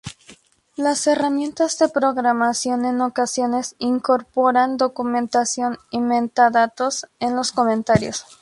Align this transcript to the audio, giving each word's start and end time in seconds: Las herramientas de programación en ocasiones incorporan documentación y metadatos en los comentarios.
Las 0.77 1.05
herramientas 1.05 1.77
de 1.77 1.87
programación 1.87 2.85
en 2.85 3.01
ocasiones 3.01 3.75
incorporan 3.77 4.77
documentación 4.77 5.77
y 5.91 6.01
metadatos 6.01 7.05
en 7.19 7.35
los 7.35 7.51
comentarios. 7.51 8.25